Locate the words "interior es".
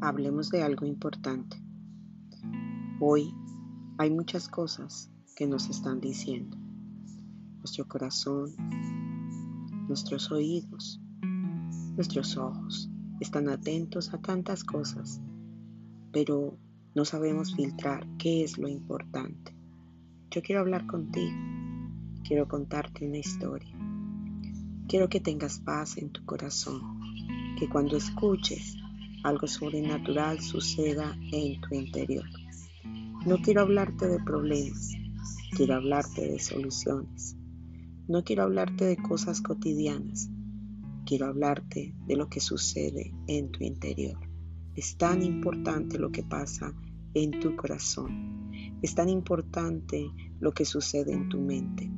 43.64-44.96